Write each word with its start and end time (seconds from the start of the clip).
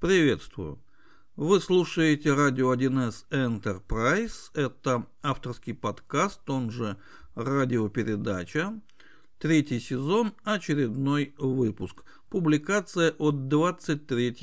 Приветствую. 0.00 0.78
Вы 1.36 1.60
слушаете 1.60 2.32
радио 2.32 2.72
1С 2.74 3.26
Enterprise. 3.30 4.50
Это 4.54 5.06
авторский 5.22 5.74
подкаст, 5.74 6.48
он 6.48 6.70
же 6.70 6.96
радиопередача. 7.34 8.80
Третий 9.38 9.78
сезон, 9.78 10.32
очередной 10.42 11.34
выпуск. 11.36 12.02
Публикация 12.30 13.10
от 13.18 13.48
23 13.48 14.36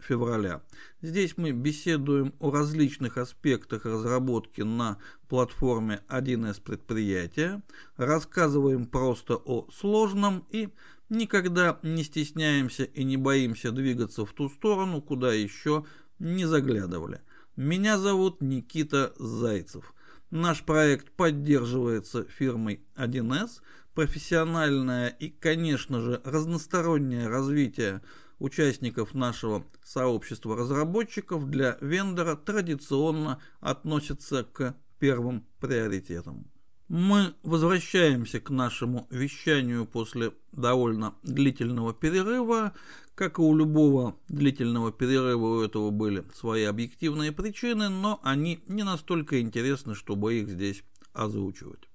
февраля. 0.00 0.62
Здесь 1.02 1.36
мы 1.36 1.52
беседуем 1.52 2.34
о 2.40 2.50
различных 2.50 3.16
аспектах 3.16 3.84
разработки 3.84 4.62
на 4.62 4.98
платформе 5.28 6.02
1С 6.08 6.60
предприятия, 6.60 7.62
рассказываем 7.96 8.86
просто 8.86 9.36
о 9.36 9.68
сложном 9.70 10.44
и 10.50 10.68
никогда 11.08 11.78
не 11.82 12.04
стесняемся 12.04 12.84
и 12.84 13.04
не 13.04 13.16
боимся 13.16 13.72
двигаться 13.72 14.24
в 14.24 14.32
ту 14.32 14.48
сторону, 14.48 15.00
куда 15.00 15.32
еще 15.32 15.84
не 16.18 16.46
заглядывали. 16.46 17.20
Меня 17.56 17.98
зовут 17.98 18.40
Никита 18.40 19.14
Зайцев. 19.18 19.94
Наш 20.30 20.62
проект 20.62 21.10
поддерживается 21.12 22.24
фирмой 22.24 22.84
1С. 22.96 23.60
Профессиональное 23.94 25.08
и, 25.08 25.30
конечно 25.30 26.00
же, 26.00 26.20
разностороннее 26.24 27.28
развитие 27.28 28.02
участников 28.38 29.14
нашего 29.14 29.64
сообщества 29.82 30.56
разработчиков 30.56 31.48
для 31.48 31.78
вендора 31.80 32.36
традиционно 32.36 33.40
относится 33.60 34.44
к 34.44 34.76
первым 34.98 35.46
приоритетам. 35.60 36.50
Мы 36.88 37.34
возвращаемся 37.42 38.38
к 38.38 38.50
нашему 38.50 39.08
вещанию 39.10 39.86
после 39.86 40.32
довольно 40.52 41.14
длительного 41.22 41.92
перерыва. 41.92 42.72
Как 43.14 43.38
и 43.38 43.42
у 43.42 43.56
любого 43.56 44.16
длительного 44.28 44.92
перерыва, 44.92 45.58
у 45.58 45.62
этого 45.62 45.90
были 45.90 46.24
свои 46.34 46.64
объективные 46.64 47.32
причины, 47.32 47.88
но 47.88 48.20
они 48.22 48.60
не 48.68 48.82
настолько 48.82 49.40
интересны, 49.40 49.94
чтобы 49.94 50.34
их 50.34 50.48
здесь 50.48 50.84
озвучивать. 51.12 51.88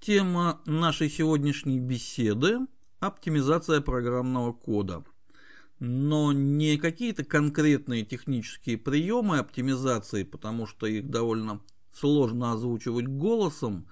Тема 0.00 0.60
нашей 0.66 1.08
сегодняшней 1.08 1.78
беседы– 1.78 2.58
оптимизация 3.00 3.80
программного 3.80 4.52
кода– 4.52 5.04
но 5.80 6.32
не 6.32 6.78
какие-то 6.78 7.24
конкретные 7.24 8.04
технические 8.04 8.78
приемы 8.78 9.38
оптимизации, 9.38 10.22
потому 10.22 10.66
что 10.66 10.86
их 10.86 11.10
довольно 11.10 11.60
сложно 11.92 12.52
озвучивать 12.52 13.06
голосом, 13.06 13.86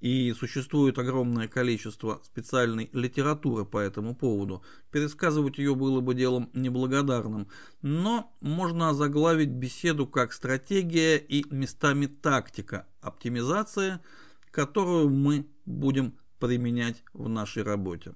и 0.00 0.32
существует 0.32 0.98
огромное 0.98 1.48
количество 1.48 2.20
специальной 2.24 2.88
литературы 2.92 3.64
по 3.64 3.78
этому 3.78 4.14
поводу. 4.14 4.62
Пересказывать 4.92 5.58
ее 5.58 5.74
было 5.74 6.00
бы 6.00 6.14
делом 6.14 6.50
неблагодарным, 6.52 7.48
но 7.82 8.32
можно 8.40 8.90
озаглавить 8.90 9.50
беседу 9.50 10.06
как 10.06 10.32
стратегия 10.32 11.16
и 11.16 11.44
местами 11.52 12.06
тактика 12.06 12.86
оптимизации, 13.00 13.98
которую 14.50 15.10
мы 15.10 15.46
будем 15.66 16.14
применять 16.38 17.02
в 17.12 17.28
нашей 17.28 17.62
работе. 17.62 18.14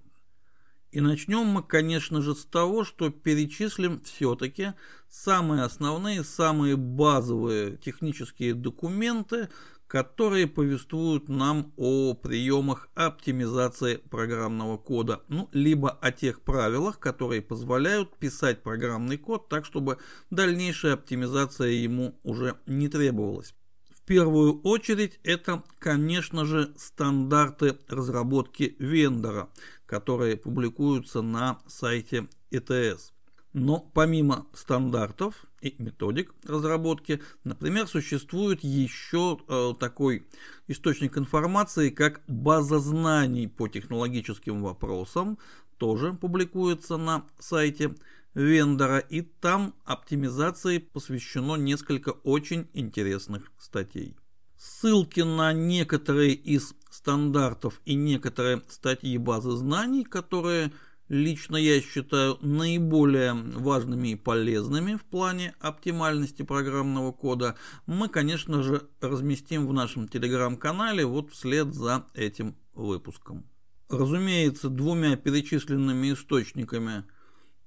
И 0.93 1.01
начнем 1.01 1.47
мы, 1.47 1.63
конечно 1.63 2.21
же, 2.21 2.35
с 2.35 2.45
того, 2.45 2.85
что 2.85 3.09
перечислим 3.09 4.03
все-таки 4.03 4.75
самые 5.09 5.63
основные, 5.63 6.23
самые 6.23 6.77
базовые 6.77 7.79
технические 7.79 8.53
документы, 8.53 9.49
которые 9.93 10.47
повествуют 10.47 11.29
нам 11.29 11.75
о 11.77 12.15
приемах 12.15 12.89
оптимизации 12.95 13.97
программного 13.97 14.79
кода, 14.79 15.21
ну, 15.29 15.51
либо 15.53 15.91
о 15.91 16.11
тех 16.11 16.41
правилах, 16.41 16.99
которые 16.99 17.43
позволяют 17.43 18.17
писать 18.17 18.63
программный 18.63 19.19
код 19.19 19.51
так, 19.51 19.67
чтобы 19.67 19.99
дальнейшая 20.31 20.95
оптимизация 20.95 21.69
ему 21.73 22.19
уже 22.23 22.57
не 22.65 22.89
требовалась. 22.89 23.55
В 23.91 24.01
первую 24.07 24.63
очередь 24.63 25.21
это, 25.25 25.63
конечно 25.79 26.47
же, 26.47 26.73
стандарты 26.79 27.77
разработки 27.87 28.75
вендора, 28.79 29.51
которые 29.85 30.39
публикуются 30.39 31.21
на 31.21 31.61
сайте 31.67 32.31
ЭТС. 32.51 33.13
Но 33.53 33.81
помимо 33.81 34.47
стандартов 34.55 35.47
и 35.61 35.75
методик 35.79 36.35
разработки, 36.45 37.23
например, 37.45 37.87
существует 37.87 38.65
еще 38.65 39.39
э, 39.47 39.75
такой 39.79 40.27
источник 40.69 41.19
информации, 41.19 41.91
как 41.91 42.23
база 42.27 42.79
знаний 42.79 43.49
по 43.49 43.69
технологическим 43.69 44.63
вопросам, 44.63 45.39
тоже 45.77 46.15
публикуется 46.15 46.97
на 46.97 47.27
сайте 47.39 47.95
вендора, 48.35 48.99
и 48.99 49.21
там 49.21 49.75
оптимизации 49.85 50.79
посвящено 50.79 51.57
несколько 51.57 52.11
очень 52.11 52.69
интересных 52.73 53.53
статей. 53.59 54.17
Ссылки 54.57 55.21
на 55.21 55.53
некоторые 55.53 56.35
из 56.35 56.75
стандартов 56.89 57.81
и 57.85 57.95
некоторые 57.95 58.63
статьи 58.69 59.19
базы 59.19 59.51
знаний, 59.51 60.05
которые 60.05 60.73
лично 61.13 61.57
я 61.57 61.81
считаю 61.83 62.39
наиболее 62.41 63.35
важными 63.35 64.09
и 64.09 64.17
полезными 64.17 64.97
в 64.97 65.05
плане 65.05 65.55
оптимальности 65.61 66.43
программного 66.43 67.13
кода, 67.13 67.55
мы, 67.87 68.09
конечно 68.09 68.63
же, 68.63 68.89
разместим 69.01 69.67
в 69.67 69.75
нашем 69.75 70.09
телеграм-канале 70.09 71.05
вот 71.05 71.31
вслед 71.31 71.75
за 71.75 72.07
этим 72.15 72.57
выпуском. 72.73 73.45
Разумеется, 73.91 74.71
двумя 74.71 75.17
перечисленными 75.17 76.15
источниками– 76.15 77.05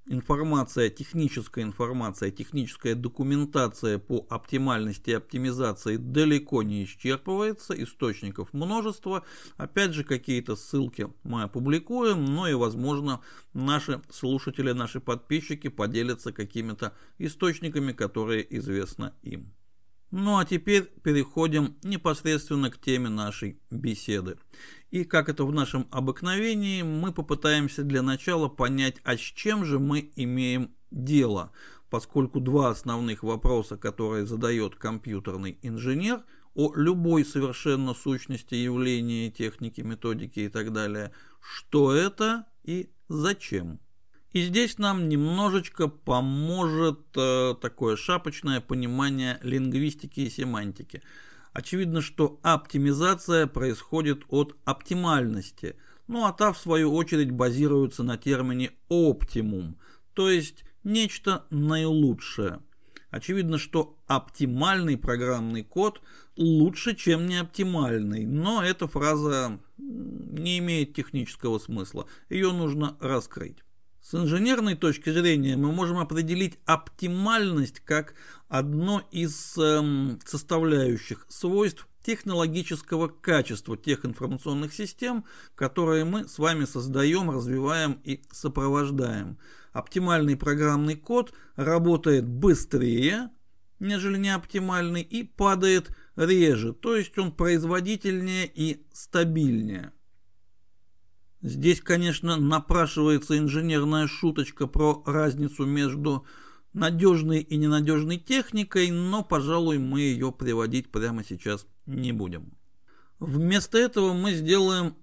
информация, 0.07 0.89
техническая 0.89 1.63
информация, 1.63 2.31
техническая 2.31 2.95
документация 2.95 3.99
по 3.99 4.25
оптимальности 4.29 5.11
и 5.11 5.13
оптимизации 5.13 5.97
далеко 5.97 6.63
не 6.63 6.83
исчерпывается, 6.83 7.81
источников 7.81 8.53
множество. 8.53 9.23
Опять 9.57 9.93
же, 9.93 10.03
какие-то 10.03 10.55
ссылки 10.55 11.07
мы 11.23 11.43
опубликуем, 11.43 12.25
но 12.25 12.47
и, 12.47 12.53
возможно, 12.53 13.21
наши 13.53 14.01
слушатели, 14.09 14.71
наши 14.71 14.99
подписчики 14.99 15.69
поделятся 15.69 16.31
какими-то 16.31 16.93
источниками, 17.17 17.91
которые 17.91 18.45
известны 18.57 19.13
им. 19.23 19.53
Ну 20.11 20.37
а 20.37 20.45
теперь 20.45 20.83
переходим 21.03 21.75
непосредственно 21.83 22.69
к 22.71 22.79
теме 22.79 23.09
нашей 23.09 23.59
беседы. 23.69 24.37
И 24.91 25.03
как 25.03 25.29
это 25.29 25.43
в 25.45 25.51
нашем 25.51 25.87
обыкновении, 25.91 26.81
мы 26.81 27.11
попытаемся 27.11 27.83
для 27.83 28.01
начала 28.01 28.47
понять, 28.47 28.97
а 29.03 29.17
с 29.17 29.19
чем 29.19 29.65
же 29.65 29.79
мы 29.79 30.11
имеем 30.15 30.75
дело, 30.91 31.51
поскольку 31.89 32.39
два 32.39 32.69
основных 32.69 33.23
вопроса, 33.23 33.77
которые 33.77 34.25
задает 34.25 34.75
компьютерный 34.75 35.57
инженер 35.61 36.23
о 36.53 36.73
любой 36.75 37.25
совершенно 37.25 37.93
сущности 37.93 38.55
явления, 38.55 39.29
техники, 39.29 39.81
методики 39.81 40.39
и 40.41 40.49
так 40.49 40.71
далее, 40.71 41.11
что 41.41 41.93
это 41.93 42.45
и 42.63 42.89
зачем. 43.09 43.79
И 44.31 44.41
здесь 44.41 44.77
нам 44.77 45.07
немножечко 45.07 45.87
поможет 45.87 46.99
э, 47.15 47.55
такое 47.61 47.95
шапочное 47.95 48.59
понимание 48.59 49.39
лингвистики 49.41 50.21
и 50.21 50.29
семантики. 50.29 51.01
Очевидно, 51.55 52.01
что 52.01 52.37
оптимизация 52.43 53.47
происходит 53.47 54.23
от 54.27 54.57
оптимальности, 54.65 55.77
ну 56.05 56.25
а 56.25 56.33
та 56.33 56.51
в 56.51 56.57
свою 56.57 56.93
очередь 56.93 57.31
базируется 57.31 58.03
на 58.03 58.17
термине 58.17 58.71
оптимум, 58.89 59.77
то 60.13 60.29
есть 60.29 60.65
нечто 60.83 61.45
наилучшее. 61.51 62.59
Очевидно, 63.09 63.57
что 63.57 63.97
оптимальный 64.05 64.97
программный 64.97 65.63
код 65.63 66.01
лучше, 66.35 66.93
чем 66.93 67.25
неоптимальный, 67.25 68.25
но 68.25 68.61
эта 68.61 68.89
фраза 68.89 69.57
не 69.77 70.57
имеет 70.57 70.93
технического 70.93 71.57
смысла, 71.57 72.05
ее 72.27 72.51
нужно 72.51 72.97
раскрыть. 72.99 73.59
С 74.05 74.13
инженерной 74.13 74.75
точки 74.75 75.09
зрения 75.09 75.57
мы 75.57 75.71
можем 75.71 75.97
определить 75.97 76.59
оптимальность 76.65 77.79
как 77.79 78.13
одно 78.47 79.01
из 79.09 79.57
эм, 79.57 80.19
составляющих 80.23 81.25
свойств 81.27 81.87
технологического 82.03 83.07
качества 83.07 83.75
тех 83.75 84.05
информационных 84.05 84.75
систем, 84.75 85.25
которые 85.55 86.05
мы 86.05 86.27
с 86.27 86.37
вами 86.37 86.65
создаем, 86.65 87.31
развиваем 87.31 87.99
и 88.03 88.21
сопровождаем. 88.31 89.39
Оптимальный 89.73 90.37
программный 90.37 90.97
код 90.97 91.33
работает 91.55 92.27
быстрее, 92.27 93.31
нежели 93.79 94.19
неоптимальный, 94.19 95.01
и 95.01 95.23
падает 95.23 95.89
реже, 96.15 96.73
то 96.73 96.95
есть 96.95 97.17
он 97.17 97.31
производительнее 97.31 98.45
и 98.53 98.85
стабильнее. 98.93 99.94
Здесь, 101.45 101.79
конечно, 101.79 102.37
напрашивается 102.37 103.37
инженерная 103.37 104.07
шуточка 104.07 104.65
про 104.65 105.03
разницу 105.05 105.63
между 105.63 106.25
надежной 106.73 107.41
и 107.41 107.55
ненадежной 107.57 108.17
техникой, 108.17 108.89
но, 108.89 109.23
пожалуй, 109.23 109.77
мы 109.77 109.99
ее 109.99 110.31
приводить 110.31 110.91
прямо 110.91 111.23
сейчас 111.23 111.67
не 111.85 112.13
будем. 112.13 112.57
Вместо 113.19 113.77
этого 113.77 114.13
мы 114.13 114.33
сделаем 114.33 114.95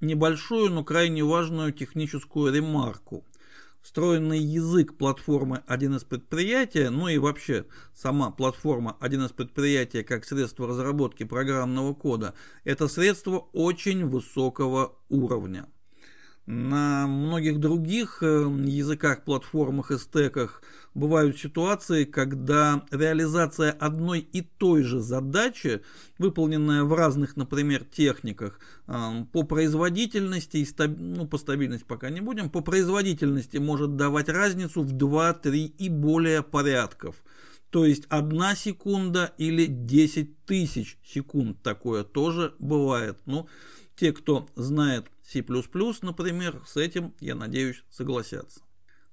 небольшую, 0.00 0.70
но 0.72 0.84
крайне 0.84 1.22
важную 1.22 1.70
техническую 1.70 2.50
ремарку. 2.50 3.26
встроенный 3.82 4.38
язык 4.38 4.96
платформы 4.96 5.62
1С 5.68 6.06
предприятия, 6.06 6.88
ну 6.88 7.08
и 7.08 7.18
вообще 7.18 7.66
сама 7.92 8.30
платформа 8.30 8.96
1С 9.02 9.34
предприятия 9.34 10.02
как 10.02 10.24
средство 10.24 10.66
разработки 10.66 11.24
программного 11.24 11.92
кода, 11.92 12.32
это 12.64 12.88
средство 12.88 13.50
очень 13.52 14.06
высокого 14.06 14.96
уровня. 15.10 15.68
На 16.52 17.06
многих 17.06 17.60
других 17.60 18.24
э, 18.24 18.26
языках, 18.64 19.22
платформах 19.22 19.92
и 19.92 19.98
стеках 19.98 20.64
бывают 20.94 21.38
ситуации, 21.38 22.02
когда 22.02 22.84
реализация 22.90 23.70
одной 23.70 24.18
и 24.18 24.40
той 24.40 24.82
же 24.82 24.98
задачи, 24.98 25.82
выполненная 26.18 26.82
в 26.82 26.92
разных, 26.92 27.36
например, 27.36 27.84
техниках, 27.84 28.58
э, 28.88 29.24
по 29.30 29.44
производительности, 29.44 30.56
и 30.56 30.66
ну, 30.98 31.28
по 31.28 31.38
стабильности 31.38 31.86
пока 31.86 32.10
не 32.10 32.20
будем, 32.20 32.50
по 32.50 32.62
производительности 32.62 33.58
может 33.58 33.94
давать 33.94 34.28
разницу 34.28 34.82
в 34.82 34.90
2, 34.90 35.34
3 35.34 35.66
и 35.66 35.88
более 35.88 36.42
порядков. 36.42 37.14
То 37.70 37.84
есть 37.86 38.06
одна 38.08 38.56
секунда 38.56 39.32
или 39.38 39.66
10 39.66 40.44
тысяч 40.46 40.98
секунд 41.04 41.62
такое 41.62 42.02
тоже 42.02 42.54
бывает. 42.58 43.18
Ну, 43.24 43.46
те, 43.94 44.12
кто 44.12 44.48
знает 44.56 45.06
C++, 45.30 45.44
например, 46.02 46.60
с 46.66 46.76
этим, 46.76 47.14
я 47.20 47.34
надеюсь, 47.34 47.84
согласятся. 47.90 48.62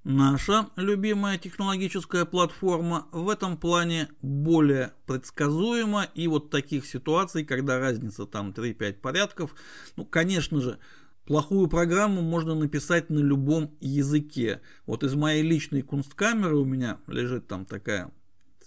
Наша 0.03 0.69
любимая 0.77 1.37
технологическая 1.37 2.25
платформа 2.25 3.07
в 3.11 3.29
этом 3.29 3.57
плане 3.57 4.09
более 4.21 4.93
предсказуема, 5.05 6.07
и 6.15 6.27
вот 6.27 6.49
таких 6.49 6.85
ситуаций, 6.85 7.43
когда 7.43 7.77
разница 7.77 8.25
там 8.25 8.51
3-5 8.51 8.93
порядков, 8.93 9.53
ну, 9.95 10.05
конечно 10.05 10.61
же, 10.61 10.79
Плохую 11.27 11.67
программу 11.67 12.21
можно 12.21 12.55
написать 12.55 13.09
на 13.09 13.19
любом 13.19 13.75
языке. 13.81 14.61
Вот 14.85 15.03
из 15.03 15.13
моей 15.13 15.43
личной 15.43 15.81
кунсткамеры 15.81 16.55
у 16.55 16.63
меня 16.63 16.99
лежит 17.05 17.47
там 17.47 17.65
такая 17.65 18.11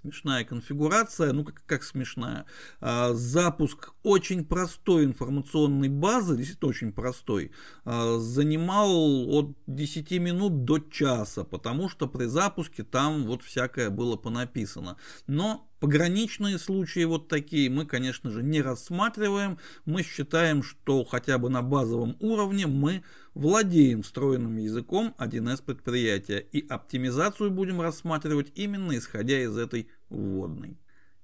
смешная 0.00 0.44
конфигурация, 0.44 1.32
ну 1.32 1.44
как, 1.44 1.62
как 1.66 1.82
смешная, 1.82 2.46
а, 2.80 3.12
запуск 3.12 3.92
очень 4.02 4.44
простой 4.44 5.04
информационной 5.04 5.88
базы, 5.88 6.36
действительно 6.36 6.70
очень 6.70 6.92
простой, 6.92 7.52
а, 7.84 8.18
занимал 8.18 8.90
от 9.28 9.56
10 9.66 10.18
минут 10.18 10.64
до 10.64 10.78
часа, 10.78 11.44
потому 11.44 11.88
что 11.88 12.06
при 12.06 12.26
запуске 12.26 12.82
там 12.82 13.24
вот 13.26 13.42
всякое 13.42 13.90
было 13.90 14.16
понаписано. 14.16 14.96
Но 15.26 15.69
Пограничные 15.80 16.58
случаи 16.58 17.04
вот 17.04 17.28
такие 17.28 17.70
мы, 17.70 17.86
конечно 17.86 18.30
же, 18.30 18.42
не 18.42 18.60
рассматриваем. 18.60 19.58
Мы 19.86 20.02
считаем, 20.02 20.62
что 20.62 21.04
хотя 21.04 21.38
бы 21.38 21.48
на 21.48 21.62
базовом 21.62 22.16
уровне 22.20 22.66
мы 22.66 23.02
владеем 23.32 24.02
встроенным 24.02 24.58
языком 24.58 25.14
1С 25.18 25.64
предприятия 25.64 26.38
и 26.38 26.66
оптимизацию 26.68 27.50
будем 27.50 27.80
рассматривать 27.80 28.52
именно 28.56 28.96
исходя 28.96 29.40
из 29.40 29.56
этой 29.56 29.88
вводной. 30.10 30.76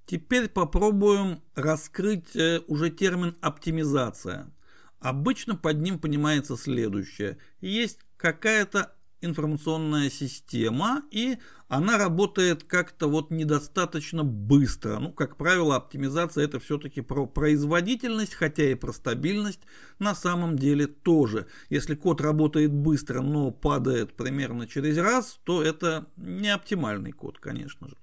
Теперь 0.06 0.49
попробуем 0.49 1.43
раскрыть 1.55 2.35
э, 2.35 2.61
уже 2.67 2.88
термин 2.88 3.37
оптимизация. 3.43 4.50
Обычно 5.00 5.56
под 5.56 5.82
ним 5.82 5.99
понимается 5.99 6.56
следующее. 6.56 7.37
Есть 7.61 7.99
какая-то 8.17 8.95
информационная 9.26 10.08
система, 10.08 11.02
и 11.11 11.37
она 11.69 11.99
работает 11.99 12.64
как-то 12.64 13.08
вот 13.08 13.31
недостаточно 13.31 14.25
быстро. 14.25 14.99
Ну, 14.99 15.12
как 15.12 15.37
правило, 15.37 15.76
оптимизация 15.76 16.44
это 16.44 16.58
все-таки 16.61 17.02
про 17.02 17.26
производительность, 17.26 18.34
хотя 18.34 18.70
и 18.70 18.75
про 18.75 18.93
стабильность 18.93 19.61
на 19.99 20.14
самом 20.14 20.56
деле 20.56 20.87
тоже. 20.87 21.46
Если 21.69 21.94
код 21.94 22.20
работает 22.20 22.73
быстро, 22.73 23.20
но 23.20 23.50
падает 23.50 24.14
примерно 24.14 24.67
через 24.67 24.96
раз, 24.96 25.38
то 25.44 25.62
это 25.62 26.06
не 26.17 26.49
оптимальный 26.49 27.12
код, 27.12 27.38
конечно 27.38 27.88
же. 27.88 27.96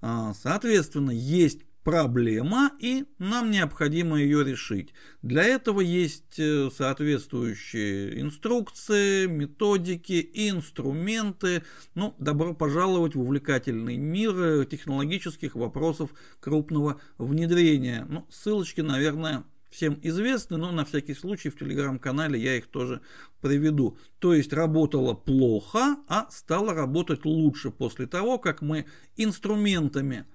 А, 0.00 0.32
соответственно, 0.34 1.10
есть 1.10 1.60
проблема, 1.84 2.72
и 2.80 3.04
нам 3.18 3.50
необходимо 3.50 4.18
ее 4.18 4.42
решить. 4.42 4.94
Для 5.22 5.44
этого 5.44 5.80
есть 5.80 6.38
э, 6.38 6.70
соответствующие 6.74 8.20
инструкции, 8.20 9.26
методики 9.26 10.14
и 10.14 10.48
инструменты. 10.50 11.62
Ну, 11.94 12.14
добро 12.18 12.54
пожаловать 12.54 13.14
в 13.14 13.20
увлекательный 13.20 13.98
мир 13.98 14.34
э, 14.36 14.64
технологических 14.64 15.54
вопросов 15.54 16.10
крупного 16.40 17.00
внедрения. 17.18 18.06
Ну, 18.08 18.26
ссылочки, 18.30 18.80
наверное, 18.80 19.44
всем 19.74 19.98
известны, 20.02 20.56
но 20.56 20.72
на 20.72 20.84
всякий 20.84 21.14
случай 21.14 21.50
в 21.50 21.58
телеграм-канале 21.58 22.40
я 22.40 22.56
их 22.56 22.68
тоже 22.68 23.02
приведу. 23.40 23.98
То 24.20 24.32
есть 24.32 24.52
работало 24.52 25.14
плохо, 25.14 25.96
а 26.08 26.28
стало 26.30 26.72
работать 26.72 27.24
лучше 27.24 27.70
после 27.70 28.06
того, 28.06 28.38
как 28.38 28.62
мы 28.62 28.86
инструментами 29.16 30.26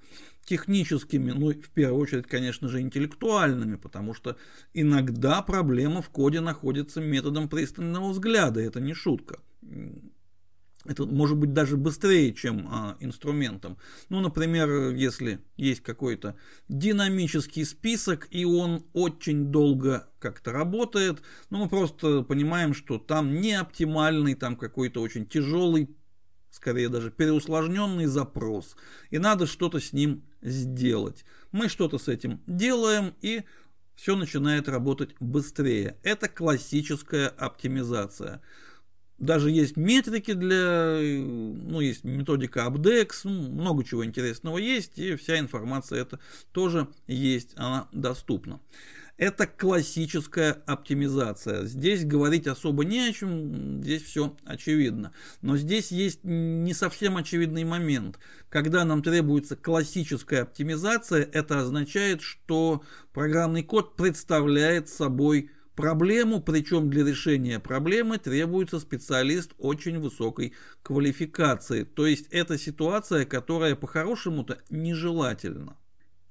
техническими, 0.50 1.31
ну, 1.31 1.51
в 1.51 1.69
первую 1.69 2.01
очередь, 2.01 2.25
конечно 2.25 2.68
же, 2.68 2.81
интеллектуальными, 2.81 3.75
потому 3.75 4.16
что 4.16 4.36
иногда 4.74 5.44
проблема 5.44 6.01
в 6.01 6.10
коде 6.10 6.42
находится 6.42 7.01
методом 7.01 7.48
пристального 7.48 8.10
взгляда, 8.10 8.60
это 8.60 8.80
не 8.80 8.96
шутка. 8.96 9.40
Это 10.86 11.06
может 11.06 11.38
быть 11.38 11.54
даже 11.54 11.78
быстрее, 11.78 12.34
чем 12.34 12.68
а, 12.72 12.98
инструментом. 13.00 13.78
Ну, 14.07 14.22
например, 14.22 14.96
если 14.96 15.40
есть 15.56 15.81
какой-то 15.81 16.36
динамический 16.68 17.66
список, 17.66 18.28
и 18.31 18.44
он 18.46 18.86
очень 18.94 19.51
долго 19.51 20.07
как-то 20.19 20.51
работает, 20.51 21.22
ну, 21.51 21.60
мы 21.60 21.69
просто 21.69 22.24
понимаем, 22.24 22.74
что 22.74 22.98
там 22.98 23.40
не 23.40 23.54
оптимальный, 23.54 24.34
там 24.34 24.56
какой-то 24.56 25.01
очень 25.01 25.28
тяжелый 25.28 25.90
скорее 26.51 26.90
даже 26.90 27.12
переусложненный 27.12 28.06
запрос, 28.06 28.75
и 29.10 29.19
надо 29.19 29.46
что-то 29.46 29.80
с 29.80 29.94
ним 29.94 30.24
сделать. 30.42 31.25
Мы 31.51 31.69
что-то 31.69 31.98
с 31.98 32.07
этим 32.07 32.42
делаем, 32.48 33.13
и 33.22 33.44
все 33.96 34.16
начинает 34.16 34.69
работать 34.69 35.16
быстрее. 35.19 35.98
Это 36.04 36.30
классическая 36.30 37.28
оптимизация. 37.28 38.42
Даже 39.18 39.51
есть 39.51 39.75
метрики 39.75 40.34
для, 40.34 40.98
ну, 41.01 41.81
есть 41.81 42.06
методика 42.06 42.62
Abdex, 42.62 43.22
ну, 43.25 43.51
много 43.51 43.84
чего 43.84 44.06
интересного 44.06 44.57
есть, 44.57 44.98
и 44.98 45.18
вся 45.18 45.38
информация 45.40 46.01
это 46.01 46.19
тоже 46.54 46.88
есть, 47.07 47.51
она 47.57 47.90
доступна. 47.92 48.62
Это 49.19 49.48
классическая 49.48 50.54
оптимизация. 50.66 51.66
Здесь 51.66 52.06
говорить 52.06 52.48
особо 52.48 52.86
не 52.86 53.10
о 53.10 53.12
чем, 53.12 53.83
здесь 53.83 54.04
все 54.04 54.38
очевидно. 54.45 55.12
Но 55.42 55.57
здесь 55.57 55.92
есть 55.92 56.21
не 56.24 56.74
совсем 56.74 57.18
очевидный 57.18 57.66
момент. 57.66 58.18
Когда 58.48 58.86
нам 58.86 59.04
требуется 59.04 59.57
классическая 59.57 60.43
оптимизация, 60.43 61.29
это 61.34 61.60
означает, 61.60 62.22
что 62.22 62.82
программный 63.12 63.62
код 63.62 63.98
представляет 63.98 64.88
собой 64.88 65.51
проблему, 65.75 66.41
причем 66.41 66.89
для 66.89 67.03
решения 67.03 67.60
проблемы 67.60 68.20
требуется 68.20 68.79
специалист 68.79 69.51
очень 69.58 70.00
высокой 70.00 70.53
квалификации. 70.82 71.84
То 71.84 72.08
есть 72.08 72.27
это 72.32 72.58
ситуация, 72.58 73.25
которая 73.25 73.75
по-хорошему-то 73.75 74.60
нежелательна. 74.70 75.75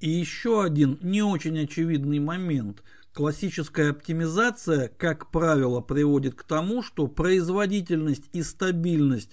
И 0.01 0.09
еще 0.09 0.63
один 0.63 0.99
не 1.03 1.23
очень 1.23 1.59
очевидный 1.59 2.21
момент. 2.21 2.83
Классическая 3.13 3.91
оптимизация, 3.91 4.93
как 4.97 5.31
правило, 5.33 5.81
приводит 5.81 6.35
к 6.37 6.45
тому, 6.45 6.83
что 6.83 7.09
производительность 7.09 8.25
и 8.33 8.43
стабильность 8.43 9.33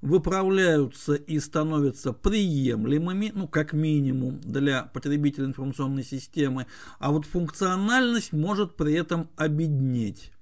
выправляются 0.00 1.14
и 1.14 1.38
становятся 1.38 2.12
приемлемыми, 2.12 3.32
ну, 3.34 3.46
как 3.46 3.72
минимум, 3.72 4.40
для 4.40 4.84
потребителя 4.84 5.46
информационной 5.46 6.04
системы, 6.04 6.66
а 6.98 7.10
вот 7.10 7.26
функциональность 7.26 8.32
может 8.32 8.76
при 8.76 8.94
этом 8.94 9.28
обеднеть. 9.36 10.32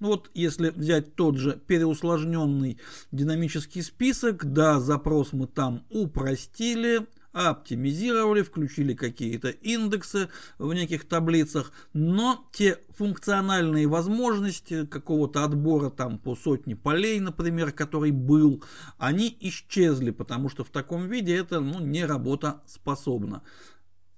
Ну 0.00 0.08
вот 0.08 0.32
если 0.34 0.70
взять 0.70 1.14
тот 1.14 1.36
же 1.36 1.60
переусложненный 1.64 2.80
динамический 3.12 3.82
список, 3.82 4.52
да, 4.52 4.80
запрос 4.80 5.32
мы 5.32 5.46
там 5.46 5.84
упростили, 5.90 7.06
оптимизировали, 7.32 8.42
включили 8.42 8.94
какие-то 8.94 9.48
индексы 9.48 10.28
в 10.58 10.72
неких 10.72 11.06
таблицах, 11.06 11.72
но 11.92 12.48
те 12.52 12.78
функциональные 12.96 13.86
возможности 13.86 14.86
какого-то 14.86 15.44
отбора 15.44 15.90
там 15.90 16.18
по 16.18 16.36
сотне 16.36 16.76
полей, 16.76 17.20
например, 17.20 17.72
который 17.72 18.10
был, 18.10 18.62
они 18.98 19.36
исчезли, 19.40 20.10
потому 20.10 20.48
что 20.48 20.64
в 20.64 20.70
таком 20.70 21.08
виде 21.08 21.34
это 21.36 21.60
ну, 21.60 21.80
не 21.80 22.04
работоспособно. 22.04 23.42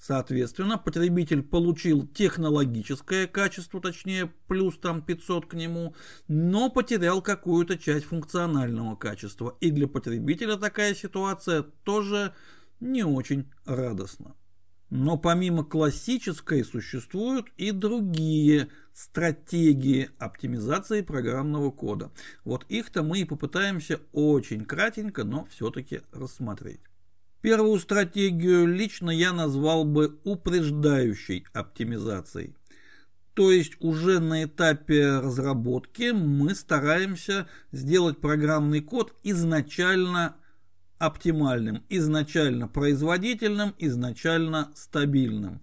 Соответственно, 0.07 0.77
потребитель 0.77 1.43
получил 1.43 2.07
технологическое 2.07 3.27
качество, 3.27 3.81
точнее, 3.81 4.31
плюс 4.49 4.77
там 4.77 5.01
500 5.01 5.47
к 5.47 5.55
нему, 5.55 5.95
но 6.29 6.69
потерял 6.69 7.23
какую-то 7.23 7.79
часть 7.79 8.05
функционального 8.05 8.97
качества. 8.97 9.57
И 9.63 9.71
для 9.71 9.89
потребителя 9.89 10.57
такая 10.57 10.95
ситуация 10.95 11.63
тоже 11.63 12.35
не 12.81 13.05
очень 13.05 13.51
радостно. 13.65 14.35
Но 14.91 15.17
помимо 15.19 15.65
классической 15.65 16.65
существуют 16.65 17.47
и 17.57 17.73
другие 17.73 18.69
стратегии 18.93 20.11
оптимизации 20.19 21.01
программного 21.01 21.71
кода. 21.71 22.13
Вот 22.45 22.65
их-то 22.69 23.03
мы 23.03 23.21
и 23.21 23.25
попытаемся 23.25 24.01
очень 24.13 24.65
кратенько, 24.65 25.25
но 25.25 25.47
все-таки 25.51 26.03
рассмотреть. 26.13 26.81
Первую 27.41 27.79
стратегию 27.81 28.67
лично 28.67 29.11
я 29.11 29.33
назвал 29.33 29.85
бы 29.85 30.19
упреждающей 30.25 31.45
оптимизацией. 31.53 32.55
То 33.35 33.51
есть 33.51 33.73
уже 33.81 34.21
на 34.21 34.45
этапе 34.45 35.19
разработки 35.19 36.13
мы 36.13 36.55
стараемся 36.55 37.49
сделать 37.73 38.21
программный 38.21 38.81
код 38.81 39.13
изначально 39.25 40.37
оптимальным, 41.07 41.83
изначально 41.89 42.69
производительным, 42.69 43.75
изначально 43.79 44.71
стабильным. 44.75 45.61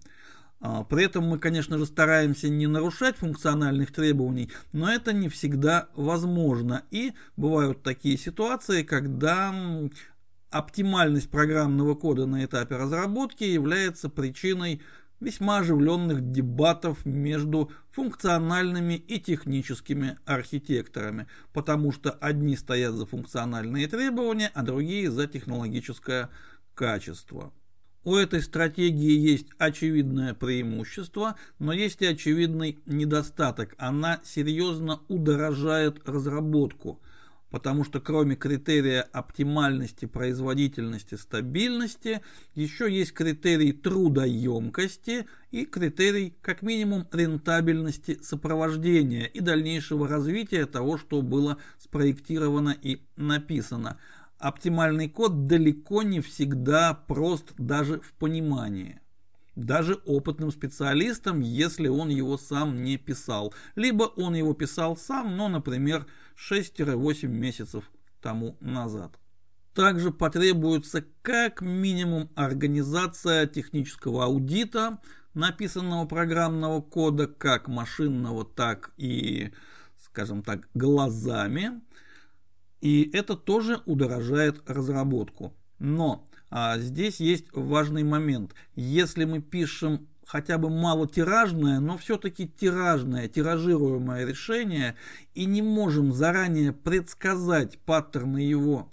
А, 0.60 0.84
при 0.84 1.04
этом 1.04 1.24
мы, 1.24 1.38
конечно 1.38 1.76
же, 1.76 1.86
стараемся 1.86 2.48
не 2.48 2.68
нарушать 2.68 3.16
функциональных 3.16 3.92
требований, 3.92 4.50
но 4.72 4.92
это 4.92 5.12
не 5.12 5.28
всегда 5.28 5.88
возможно. 5.96 6.84
И 6.92 7.14
бывают 7.36 7.82
такие 7.82 8.16
ситуации, 8.16 8.84
когда 8.84 9.52
оптимальность 10.50 11.30
программного 11.30 11.94
кода 11.94 12.26
на 12.26 12.44
этапе 12.44 12.76
разработки 12.76 13.42
является 13.42 14.08
причиной 14.08 14.82
весьма 15.22 15.58
оживленных 15.58 16.32
дебатов 16.32 17.06
между 17.06 17.70
функциональными 17.90 18.94
и 18.94 19.18
техническими 19.18 20.18
архитекторами, 20.26 21.26
потому 21.52 21.92
что 21.92 22.10
одни 22.10 22.56
стоят 22.56 22.94
за 22.94 23.06
функциональные 23.06 23.88
требования, 23.88 24.50
а 24.54 24.62
другие 24.62 25.10
за 25.10 25.26
технологическое 25.26 26.28
качество. 26.74 27.52
У 28.04 28.16
этой 28.16 28.42
стратегии 28.42 29.16
есть 29.16 29.46
очевидное 29.58 30.34
преимущество, 30.34 31.36
но 31.60 31.72
есть 31.72 32.02
и 32.02 32.06
очевидный 32.06 32.80
недостаток. 32.84 33.76
Она 33.78 34.20
серьезно 34.24 35.00
удорожает 35.08 36.06
разработку– 36.08 37.00
потому 37.52 37.84
что 37.84 38.00
кроме 38.00 38.34
критерия 38.34 39.02
оптимальности, 39.02 40.06
производительности, 40.06 41.16
стабильности, 41.16 42.22
еще 42.54 42.90
есть 42.90 43.12
критерий 43.12 43.72
трудоемкости 43.72 45.26
и 45.50 45.66
критерий 45.66 46.34
как 46.40 46.62
минимум 46.62 47.06
рентабельности 47.12 48.18
сопровождения 48.22 49.26
и 49.26 49.40
дальнейшего 49.40 50.08
развития 50.08 50.64
того, 50.64 50.96
что 50.96 51.20
было 51.20 51.58
спроектировано 51.78 52.74
и 52.80 53.02
написано. 53.16 53.98
Оптимальный 54.38 55.10
код 55.10 55.46
далеко 55.46 56.02
не 56.02 56.20
всегда 56.20 56.94
прост 56.94 57.52
даже 57.58 58.00
в 58.00 58.14
понимании 58.14 59.01
даже 59.54 59.94
опытным 60.06 60.50
специалистам, 60.50 61.40
если 61.40 61.88
он 61.88 62.08
его 62.08 62.38
сам 62.38 62.82
не 62.82 62.96
писал. 62.96 63.54
Либо 63.74 64.04
он 64.04 64.34
его 64.34 64.54
писал 64.54 64.96
сам, 64.96 65.36
но, 65.36 65.48
например, 65.48 66.06
6-8 66.36 67.26
месяцев 67.26 67.90
тому 68.20 68.56
назад. 68.60 69.18
Также 69.74 70.10
потребуется 70.10 71.04
как 71.22 71.62
минимум 71.62 72.30
организация 72.34 73.46
технического 73.46 74.24
аудита 74.24 74.98
написанного 75.34 76.06
программного 76.06 76.82
кода, 76.82 77.26
как 77.26 77.68
машинного, 77.68 78.44
так 78.44 78.92
и, 78.98 79.52
скажем 79.98 80.42
так, 80.42 80.68
глазами. 80.74 81.80
И 82.82 83.10
это 83.14 83.36
тоже 83.36 83.80
удорожает 83.86 84.62
разработку. 84.68 85.54
Но 85.78 86.26
здесь 86.78 87.20
есть 87.20 87.46
важный 87.52 88.04
момент. 88.04 88.54
Если 88.74 89.24
мы 89.24 89.40
пишем 89.40 90.06
хотя 90.26 90.58
бы 90.58 90.70
малотиражное, 90.70 91.80
но 91.80 91.98
все-таки 91.98 92.48
тиражное, 92.48 93.28
тиражируемое 93.28 94.26
решение 94.26 94.96
и 95.34 95.44
не 95.44 95.62
можем 95.62 96.12
заранее 96.12 96.72
предсказать 96.72 97.78
паттерны 97.78 98.38
его 98.38 98.88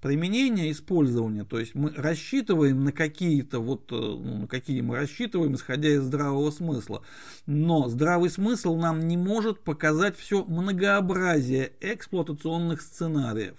применения, 0.00 0.70
использования, 0.70 1.44
то 1.44 1.58
есть 1.58 1.74
мы 1.74 1.90
рассчитываем 1.96 2.84
на 2.84 2.92
какие-то 2.92 3.58
вот, 3.58 3.90
э, 3.90 3.94
ну, 3.94 4.40
на 4.40 4.46
какие 4.46 4.82
мы 4.82 4.96
рассчитываем, 4.96 5.54
исходя 5.54 5.88
из 5.88 6.02
здравого 6.02 6.50
смысла, 6.50 7.02
но 7.46 7.88
здравый 7.88 8.28
смысл 8.28 8.76
нам 8.76 9.00
не 9.00 9.16
может 9.16 9.60
показать 9.60 10.18
все 10.18 10.44
многообразие 10.44 11.72
эксплуатационных 11.80 12.82
сценариев. 12.82 13.56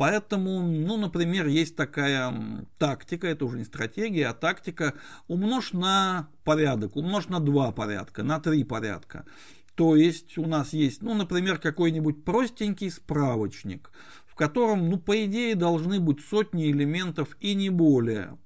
Поэтому, 0.00 0.62
ну, 0.62 0.96
например, 0.96 1.46
есть 1.46 1.76
такая 1.76 2.32
тактика, 2.78 3.26
это 3.26 3.44
уже 3.44 3.58
не 3.58 3.64
стратегия, 3.64 4.28
а 4.28 4.32
тактика 4.32 4.94
умножь 5.28 5.74
на 5.74 6.30
порядок, 6.42 6.96
умножь 6.96 7.28
на 7.28 7.38
два 7.38 7.70
порядка, 7.70 8.22
на 8.22 8.40
три 8.40 8.64
порядка. 8.64 9.26
То 9.74 9.96
есть 9.96 10.38
у 10.38 10.46
нас 10.46 10.72
есть, 10.72 11.02
ну, 11.02 11.12
например, 11.12 11.58
какой-нибудь 11.58 12.24
простенький 12.24 12.90
справочник, 12.90 13.90
в 14.24 14.36
котором, 14.36 14.88
ну, 14.88 14.96
по 14.96 15.22
идее, 15.26 15.54
должны 15.54 16.00
быть 16.00 16.24
сотни 16.24 16.70
элементов 16.70 17.36
и 17.38 17.52
не 17.52 17.68
более. 17.68 18.38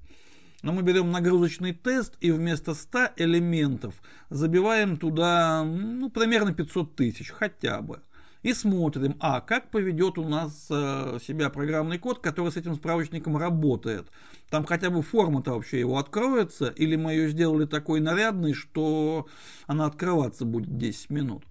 Но 0.62 0.72
мы 0.72 0.82
берем 0.82 1.12
нагрузочный 1.12 1.72
тест 1.72 2.16
и 2.20 2.32
вместо 2.32 2.74
100 2.74 3.10
элементов 3.14 3.94
забиваем 4.28 4.96
туда, 4.96 5.62
ну, 5.62 6.10
примерно 6.10 6.52
500 6.52 6.96
тысяч 6.96 7.30
хотя 7.30 7.80
бы 7.80 8.00
и 8.44 8.52
смотрим, 8.52 9.16
а 9.20 9.40
как 9.40 9.70
поведет 9.70 10.18
у 10.18 10.28
нас 10.28 10.66
э, 10.70 11.18
себя 11.26 11.48
программный 11.48 11.98
код, 11.98 12.18
который 12.18 12.52
с 12.52 12.58
этим 12.58 12.74
справочником 12.74 13.38
работает. 13.38 14.08
Там 14.50 14.66
хотя 14.66 14.90
бы 14.90 15.02
форма-то 15.02 15.54
вообще 15.54 15.80
его 15.80 15.96
откроется, 15.96 16.66
или 16.66 16.94
мы 16.94 17.12
ее 17.12 17.30
сделали 17.30 17.64
такой 17.64 18.00
нарядной, 18.00 18.52
что 18.52 19.26
она 19.66 19.86
открываться 19.86 20.44
будет 20.44 20.76
10 20.76 21.08
минут. 21.08 21.44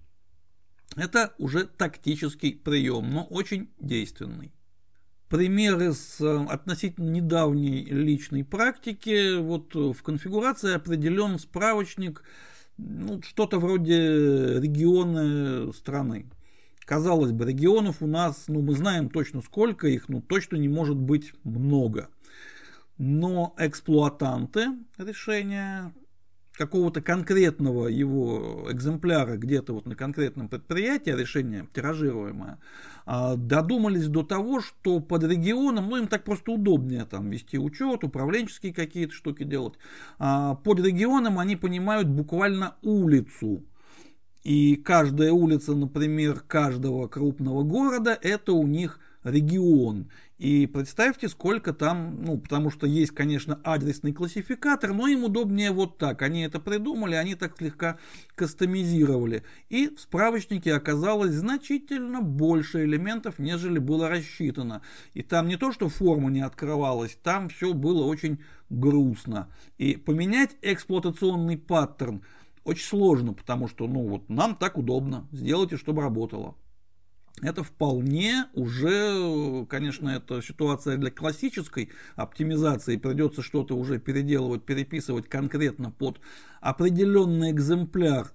Это 0.94 1.34
уже 1.38 1.64
тактический 1.64 2.54
прием, 2.54 3.10
но 3.10 3.24
очень 3.24 3.70
действенный. 3.80 4.52
Пример 5.28 5.80
из 5.80 6.20
э, 6.20 6.46
относительно 6.48 7.10
недавней 7.10 7.86
личной 7.86 8.44
практики. 8.44 9.36
Вот 9.40 9.74
в 9.74 10.00
конфигурации 10.04 10.74
определен 10.74 11.40
справочник, 11.40 12.22
ну, 12.78 13.20
что-то 13.20 13.58
вроде 13.58 14.60
региона 14.60 15.72
страны. 15.72 16.30
Казалось 16.84 17.32
бы, 17.32 17.46
регионов 17.46 17.96
у 18.00 18.06
нас, 18.06 18.44
ну 18.48 18.60
мы 18.60 18.74
знаем 18.74 19.08
точно 19.08 19.40
сколько 19.40 19.88
их, 19.88 20.08
ну 20.08 20.20
точно 20.20 20.56
не 20.56 20.68
может 20.68 20.96
быть 20.96 21.32
много. 21.44 22.08
Но 22.98 23.54
эксплуатанты 23.58 24.68
решения 24.98 25.92
какого-то 26.52 27.00
конкретного 27.00 27.88
его 27.88 28.68
экземпляра 28.70 29.36
где-то 29.36 29.72
вот 29.72 29.86
на 29.86 29.96
конкретном 29.96 30.48
предприятии, 30.48 31.10
решение 31.10 31.66
тиражируемое, 31.74 32.58
а, 33.06 33.34
додумались 33.36 34.06
до 34.06 34.22
того, 34.22 34.60
что 34.60 35.00
под 35.00 35.24
регионом, 35.24 35.88
ну 35.88 35.96
им 35.96 36.06
так 36.06 36.22
просто 36.24 36.52
удобнее 36.52 37.06
там 37.06 37.30
вести 37.30 37.58
учет, 37.58 38.04
управленческие 38.04 38.72
какие-то 38.72 39.12
штуки 39.12 39.42
делать, 39.42 39.74
а, 40.18 40.54
под 40.54 40.80
регионом 40.80 41.38
они 41.38 41.56
понимают 41.56 42.08
буквально 42.08 42.76
улицу, 42.82 43.64
и 44.44 44.76
каждая 44.76 45.32
улица, 45.32 45.74
например, 45.74 46.40
каждого 46.40 47.08
крупного 47.08 47.62
города, 47.62 48.16
это 48.20 48.52
у 48.52 48.66
них 48.66 49.00
регион. 49.24 50.10
И 50.36 50.66
представьте, 50.66 51.28
сколько 51.28 51.72
там, 51.72 52.22
ну, 52.22 52.36
потому 52.36 52.70
что 52.70 52.86
есть, 52.86 53.12
конечно, 53.12 53.58
адресный 53.64 54.12
классификатор, 54.12 54.92
но 54.92 55.06
им 55.06 55.24
удобнее 55.24 55.70
вот 55.70 55.96
так. 55.96 56.20
Они 56.20 56.42
это 56.42 56.60
придумали, 56.60 57.14
они 57.14 57.34
так 57.36 57.56
слегка 57.56 57.98
кастомизировали. 58.34 59.44
И 59.70 59.88
в 59.88 59.98
справочнике 59.98 60.74
оказалось 60.74 61.32
значительно 61.32 62.20
больше 62.20 62.84
элементов, 62.84 63.38
нежели 63.38 63.78
было 63.78 64.10
рассчитано. 64.10 64.82
И 65.14 65.22
там 65.22 65.48
не 65.48 65.56
то, 65.56 65.72
что 65.72 65.88
форма 65.88 66.30
не 66.30 66.42
открывалась, 66.42 67.16
там 67.22 67.48
все 67.48 67.72
было 67.72 68.04
очень 68.04 68.40
грустно. 68.68 69.48
И 69.78 69.96
поменять 69.96 70.56
эксплуатационный 70.60 71.56
паттерн– 71.56 72.22
очень 72.64 72.84
сложно, 72.86 73.34
потому 73.34 73.68
что, 73.68 73.86
ну 73.86 74.08
вот, 74.08 74.28
нам 74.28 74.56
так 74.56 74.78
удобно, 74.78 75.28
сделайте, 75.32 75.76
чтобы 75.76 76.02
работало. 76.02 76.56
Это 77.42 77.64
вполне 77.64 78.46
уже, 78.54 79.66
конечно, 79.66 80.08
это 80.08 80.40
ситуация 80.40 80.96
для 80.96 81.10
классической 81.10 81.90
оптимизации. 82.14 82.96
Придется 82.96 83.42
что-то 83.42 83.76
уже 83.76 83.98
переделывать, 83.98 84.64
переписывать 84.64 85.28
конкретно 85.28 85.90
под 85.90 86.20
определенный 86.60 87.50
экземпляр 87.50 88.32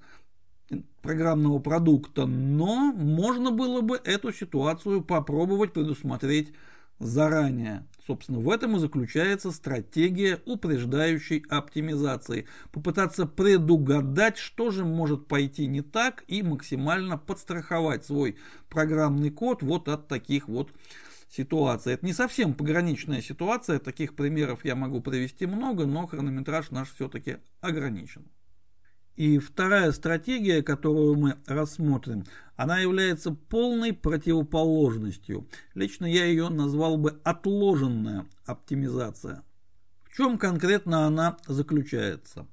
программного 1.01 1.59
продукта. 1.59 2.25
Но 2.25 2.91
можно 2.91 3.51
было 3.51 3.81
бы 3.81 3.99
эту 4.03 4.33
ситуацию 4.33 5.01
попробовать 5.01 5.73
предусмотреть 5.73 6.53
заранее. 6.99 7.87
Собственно, 8.09 8.39
в 8.39 8.49
этом 8.49 8.75
и 8.75 8.79
заключается 8.79 9.51
стратегия 9.51 10.41
упреждающей 10.47 11.45
оптимизации. 11.47 12.47
Попытаться 12.71 13.27
предугадать, 13.27 14.39
что 14.39 14.71
же 14.71 14.83
может 14.83 15.27
пойти 15.27 15.67
не 15.67 15.83
так 15.83 16.23
и 16.27 16.41
максимально 16.41 17.19
подстраховать 17.19 18.03
свой 18.03 18.37
программный 18.67 19.29
код 19.29 19.61
вот 19.61 19.87
от 19.89 20.07
таких 20.07 20.47
вот 20.47 20.71
ситуаций. 21.29 21.93
Это 21.93 22.03
не 22.03 22.13
совсем 22.13 22.55
пограничная 22.55 23.21
ситуация, 23.21 23.77
таких 23.77 24.15
примеров 24.15 24.65
я 24.65 24.75
могу 24.75 25.01
привести 25.01 25.45
много, 25.45 25.85
но 25.85 26.07
хронометраж 26.07 26.71
наш 26.71 26.91
все-таки 26.91 27.37
ограничен. 27.61 28.25
И 29.17 29.37
вторая 29.37 29.91
стратегия, 29.91 30.63
которую 30.63 31.15
мы 31.15 31.35
рассмотрим, 31.45 32.23
она 32.59 32.79
является 32.79 33.31
полной 33.31 33.93
противоположностью. 33.93 35.47
Лично 35.75 36.05
я 36.05 36.25
ее 36.25 36.49
назвал 36.49 36.97
бы 36.97 37.17
отложенная 37.23 38.25
оптимизация. 38.45 39.43
В 40.03 40.13
чем 40.17 40.37
конкретно 40.37 41.05
она 41.05 41.37
заключается? 41.47 42.47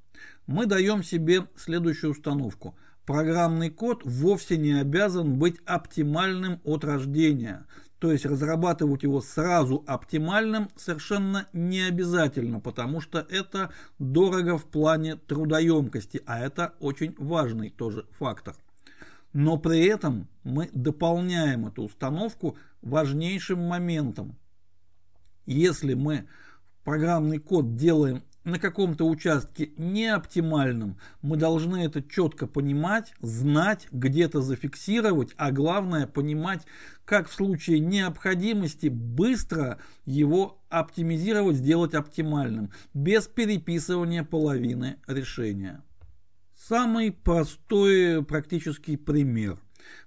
Мы 0.46 0.66
даем 0.66 1.02
себе 1.02 1.48
следующую 1.56 2.12
установку. 2.12 2.76
Программный 3.04 3.68
код 3.68 4.02
вовсе 4.04 4.56
не 4.56 4.74
обязан 4.74 5.40
быть 5.40 5.56
оптимальным 5.66 6.60
от 6.62 6.84
рождения. 6.84 7.66
То 7.98 8.12
есть 8.12 8.26
разрабатывать 8.26 9.02
его 9.02 9.20
сразу 9.20 9.82
оптимальным 9.88 10.70
совершенно 10.76 11.48
не 11.52 11.80
обязательно, 11.80 12.60
потому 12.60 13.00
что 13.00 13.26
это 13.28 13.72
дорого 13.98 14.56
в 14.56 14.66
плане 14.66 15.16
трудоемкости, 15.16 16.22
а 16.26 16.38
это 16.38 16.74
очень 16.78 17.16
важный 17.18 17.70
тоже 17.70 18.06
фактор. 18.20 18.54
Но 19.36 19.58
при 19.58 19.84
этом 19.84 20.28
мы 20.44 20.70
дополняем 20.72 21.66
эту 21.66 21.82
установку 21.82 22.56
важнейшим 22.80 23.60
моментом. 23.60 24.34
Если 25.44 25.92
мы 25.92 26.26
программный 26.84 27.36
код 27.36 27.76
делаем 27.76 28.22
на 28.44 28.58
каком-то 28.58 29.06
участке 29.06 29.72
не 29.76 30.06
оптимальным, 30.06 30.96
мы 31.20 31.36
должны 31.36 31.84
это 31.84 32.02
четко 32.02 32.46
понимать, 32.46 33.12
знать, 33.20 33.88
где-то 33.92 34.40
зафиксировать, 34.40 35.34
а 35.36 35.52
главное 35.52 36.06
понимать, 36.06 36.62
как 37.04 37.28
в 37.28 37.34
случае 37.34 37.80
необходимости 37.80 38.86
быстро 38.86 39.80
его 40.06 40.62
оптимизировать, 40.70 41.56
сделать 41.58 41.92
оптимальным, 41.92 42.70
без 42.94 43.26
переписывания 43.26 44.24
половины 44.24 44.96
решения. 45.06 45.82
Самый 46.68 47.12
простой 47.12 48.24
практический 48.24 48.96
пример. 48.96 49.56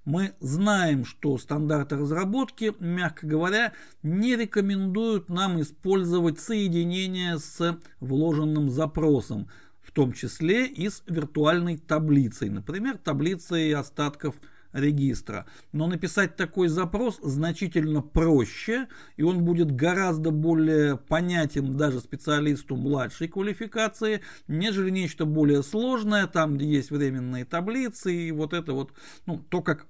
Мы 0.04 0.34
знаем, 0.42 1.06
что 1.06 1.38
стандарты 1.38 1.96
разработки, 1.96 2.74
мягко 2.82 3.26
говоря, 3.26 3.72
не 4.04 4.36
рекомендуют 4.36 5.30
нам 5.30 5.62
использовать 5.62 6.38
соединение 6.42 7.40
с 7.40 7.80
вложенным 8.02 8.70
запросом, 8.70 9.48
в 9.82 9.94
том 9.94 10.12
числе 10.12 10.66
и 10.66 10.90
с 10.90 11.02
виртуальной 11.08 11.78
таблицей, 11.78 12.50
например, 12.50 12.98
таблицей 12.98 13.74
остатков 13.74 14.36
регистра. 14.74 15.46
Но 15.72 15.88
написать 15.88 16.36
такой 16.36 16.68
запрос 16.68 17.20
значительно 17.22 18.02
проще, 18.02 18.88
и 19.18 19.24
он 19.24 19.44
будет 19.44 19.72
гораздо 19.72 20.32
более 20.32 20.98
понятен 20.98 21.76
даже 21.78 22.00
специалисту 22.00 22.76
младшей 22.76 23.28
квалификации, 23.28 24.22
нежели 24.48 24.90
нечто 24.90 25.26
более 25.26 25.64
сложное, 25.64 26.28
там, 26.28 26.58
где 26.58 26.66
есть 26.66 26.92
временные 26.92 27.46
таблицы, 27.46 28.14
и 28.14 28.32
вот 28.32 28.54
это 28.54 28.74
вот, 28.74 28.94
ну, 29.26 29.38
то, 29.38 29.62
как 29.62 29.88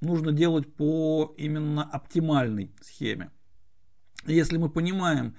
нужно 0.00 0.32
делать 0.32 0.72
по 0.74 1.34
именно 1.36 1.82
оптимальной 1.84 2.70
схеме. 2.80 3.30
Если 4.26 4.56
мы 4.56 4.68
понимаем, 4.68 5.36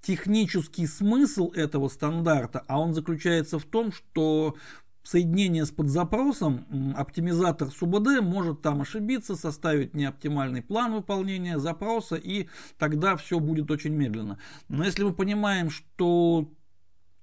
технический 0.00 0.86
смысл 0.86 1.52
этого 1.52 1.88
стандарта, 1.88 2.64
а 2.66 2.80
он 2.80 2.94
заключается 2.94 3.58
в 3.58 3.64
том, 3.64 3.92
что 3.92 4.56
соединение 5.02 5.66
с 5.66 5.70
подзапросом, 5.70 6.94
оптимизатор 6.96 7.70
СУБД 7.70 8.20
может 8.22 8.62
там 8.62 8.82
ошибиться, 8.82 9.36
составить 9.36 9.94
неоптимальный 9.94 10.62
план 10.62 10.94
выполнения 10.94 11.58
запроса, 11.58 12.16
и 12.16 12.48
тогда 12.78 13.16
все 13.16 13.40
будет 13.40 13.70
очень 13.70 13.92
медленно. 13.92 14.38
Но 14.68 14.84
если 14.84 15.04
мы 15.04 15.12
понимаем, 15.12 15.70
что 15.70 16.50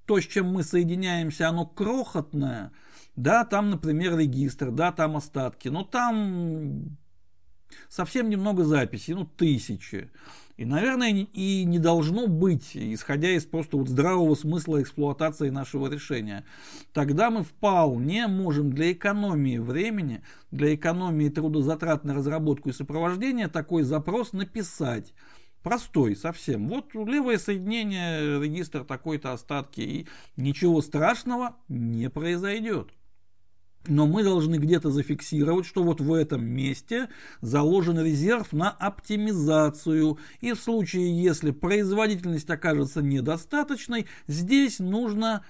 то, 0.05 0.19
с 0.19 0.25
чем 0.25 0.51
мы 0.51 0.63
соединяемся, 0.63 1.49
оно 1.49 1.65
крохотное, 1.65 2.71
да, 3.15 3.45
там, 3.45 3.69
например, 3.69 4.17
регистр, 4.17 4.71
да, 4.71 4.91
там 4.91 5.15
остатки, 5.15 5.67
но 5.67 5.83
там 5.83 6.97
совсем 7.87 8.29
немного 8.29 8.63
записей, 8.63 9.13
ну, 9.13 9.25
тысячи. 9.25 10.09
И, 10.59 10.65
наверное, 10.65 11.09
и 11.09 11.63
не 11.63 11.79
должно 11.79 12.27
быть, 12.27 12.71
исходя 12.75 13.31
из 13.31 13.45
просто 13.45 13.77
вот 13.77 13.87
здравого 13.87 14.35
смысла 14.35 14.81
эксплуатации 14.81 15.49
нашего 15.49 15.89
решения. 15.89 16.43
Тогда 16.91 17.29
мы 17.29 17.43
вполне 17.43 18.27
можем 18.27 18.73
для 18.73 18.91
экономии 18.91 19.57
времени, 19.57 20.21
для 20.51 20.75
экономии 20.75 21.29
трудозатрат 21.29 22.03
на 22.03 22.13
разработку 22.13 22.67
и 22.67 22.73
сопровождение 22.73 23.47
такой 23.47 23.83
запрос 23.83 24.33
написать. 24.33 25.13
Простой 25.63 26.17
совсем. 26.17 26.67
Вот 26.67 26.93
левое 26.93 27.37
соединение, 27.37 28.41
регистр 28.43 28.83
такой-то 28.83 29.31
остатки, 29.31 29.79
и 29.79 30.07
ничего 30.35 30.81
страшного 30.81 31.55
не 31.69 32.09
произойдет. 32.09 32.89
Но 33.87 34.07
мы 34.07 34.23
должны 34.23 34.55
где-то 34.55 34.91
зафиксировать, 34.91 35.65
что 35.65 35.83
вот 35.83 36.01
в 36.01 36.13
этом 36.13 36.45
месте 36.45 37.07
заложен 37.41 37.99
резерв 37.99 38.51
на 38.51 38.69
оптимизацию. 38.69 40.19
И 40.41 40.53
в 40.53 40.59
случае, 40.59 41.23
если 41.23 41.51
производительность 41.51 42.49
окажется 42.49 43.01
недостаточной, 43.01 44.05
здесь 44.27 44.79
нужно 44.79 45.43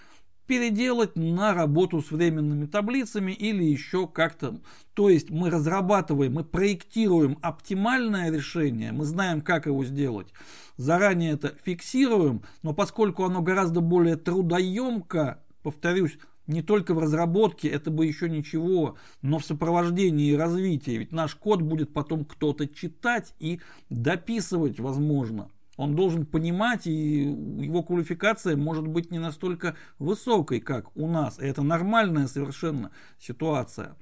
переделать 0.50 1.16
на 1.16 1.54
работу 1.54 2.02
с 2.02 2.10
временными 2.10 2.66
таблицами 2.66 3.32
или 3.32 3.64
еще 3.64 4.08
как-то. 4.08 4.60
То 4.96 5.10
есть 5.10 5.30
мы 5.30 5.52
разрабатываем, 5.52 6.34
мы 6.34 6.44
проектируем 6.44 7.38
оптимальное 7.44 8.32
решение, 8.32 8.92
мы 8.92 9.06
знаем, 9.06 9.42
как 9.42 9.68
его 9.68 9.86
сделать. 9.86 10.34
Заранее 10.76 11.34
это 11.34 11.54
фиксируем, 11.64 12.42
но 12.64 12.74
поскольку 12.74 13.26
оно 13.26 13.44
гораздо 13.44 13.80
более 13.80 14.16
трудоемко, 14.16 15.40
повторюсь, 15.62 16.18
не 16.50 16.64
только 16.64 16.94
в 16.94 17.00
разработке, 17.00 17.70
это 17.70 17.92
бы 17.92 18.06
еще 18.06 18.28
ничего, 18.28 18.98
но 19.22 19.38
в 19.38 19.46
сопровождении 19.46 20.32
и 20.32 20.36
развитии. 20.36 20.98
Ведь 20.98 21.12
наш 21.12 21.36
код 21.36 21.62
будет 21.62 21.94
потом 21.94 22.26
кто-то 22.26 22.68
читать 22.68 23.36
и 23.40 23.62
дописывать, 23.90 24.80
возможно. 24.80 25.50
Он 25.78 25.96
должен 25.96 26.26
понимать, 26.26 26.88
и 26.88 27.22
его 27.22 27.84
квалификация 27.84 28.58
может 28.58 28.86
быть 28.88 29.12
не 29.12 29.20
настолько 29.20 29.76
высокой, 30.00 30.60
как 30.60 30.94
у 30.98 31.08
нас. 31.08 31.40
И 31.40 31.46
это 31.46 31.62
нормальная 31.62 32.28
совершенно 32.28 32.92
ситуация. 33.20 33.96